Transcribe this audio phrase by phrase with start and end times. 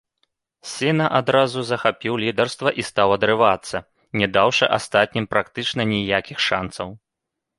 [0.69, 3.77] Сена адразу захапіў лідарства і стаў адрывацца,
[4.21, 6.87] не даўшы астатнім практычна ніякіх шанцаў.